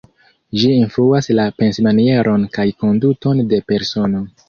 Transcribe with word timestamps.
Ĝi 0.61 0.71
influas 0.77 1.29
la 1.41 1.45
pensmanieron 1.61 2.49
kaj 2.59 2.69
konduton 2.83 3.47
de 3.55 3.65
persono. 3.73 4.29